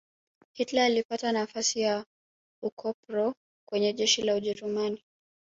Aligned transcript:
hitler 0.53 0.81
alipata 0.83 1.31
nafasi 1.31 1.79
ya 1.79 2.05
ukopro 2.61 3.33
kwenye 3.65 3.93
jeshi 3.93 4.21
la 4.21 4.35
ujerumani 4.35 5.03